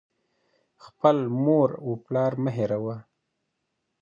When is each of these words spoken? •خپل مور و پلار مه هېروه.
•خپل 0.85 1.17
مور 1.45 1.69
و 1.87 1.91
پلار 2.05 2.31
مه 2.43 2.51
هېروه. 2.57 2.95